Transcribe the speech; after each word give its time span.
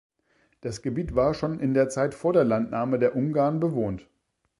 Das 0.61 0.81
Gebiet 0.81 1.13
war 1.13 1.35
schon 1.35 1.59
in 1.59 1.75
der 1.75 1.87
Zeit 1.89 2.15
vor 2.15 2.33
der 2.33 2.43
Landnahme 2.43 2.97
der 2.97 3.15
Ungarn 3.15 3.59
bewohnt. 3.59 4.09